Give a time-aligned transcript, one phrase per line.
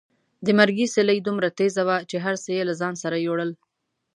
[0.45, 3.51] د مرګي سیلۍ دومره تېزه وه چې هر څه یې له ځان سره یوړل.